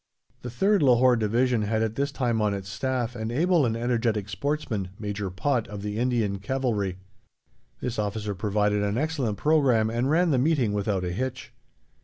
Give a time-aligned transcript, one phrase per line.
[0.41, 4.29] The 3rd Lahore Division had at this time on its Staff an able and energetic
[4.29, 6.97] sportsman, Major Pott, of the Indian Cavalry;
[7.81, 11.53] this officer provided an excellent programme and ran the meeting without a hitch.